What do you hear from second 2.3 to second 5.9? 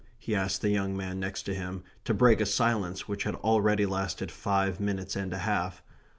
a silence which had already lasted five minutes and a half.